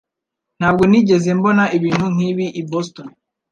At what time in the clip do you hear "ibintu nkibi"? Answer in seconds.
1.77-2.45